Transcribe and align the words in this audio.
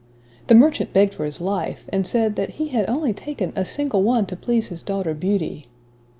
The 0.47 0.55
merchant 0.55 0.93
begged 0.93 1.13
for 1.13 1.25
his 1.25 1.39
life, 1.39 1.85
and 1.93 2.07
said, 2.07 2.35
that 2.35 2.55
he 2.57 2.69
had 2.69 2.89
only 2.89 3.13
taken 3.13 3.53
"a 3.55 3.63
single 3.63 4.01
one 4.01 4.25
to 4.25 4.35
please 4.35 4.69
his 4.69 4.81
daughter 4.81 5.13
Beauty." 5.13 5.67